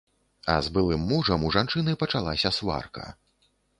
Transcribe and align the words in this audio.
А 0.53 0.53
з 0.67 0.71
былым 0.77 1.03
мужам 1.11 1.45
у 1.49 1.51
жанчыны 1.57 1.95
пачалася 2.05 2.53
сварка. 2.61 3.05